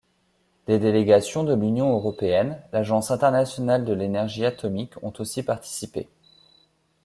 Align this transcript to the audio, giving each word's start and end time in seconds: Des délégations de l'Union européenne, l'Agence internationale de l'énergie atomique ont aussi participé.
Des 0.65 0.79
délégations 0.79 1.43
de 1.43 1.53
l'Union 1.53 1.91
européenne, 1.93 2.59
l'Agence 2.73 3.11
internationale 3.11 3.85
de 3.85 3.93
l'énergie 3.93 4.43
atomique 4.45 4.93
ont 5.03 5.13
aussi 5.19 5.43
participé. 5.43 6.09